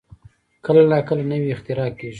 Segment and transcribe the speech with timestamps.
[0.65, 2.09] کله نا کله نوې اختراع کېږي.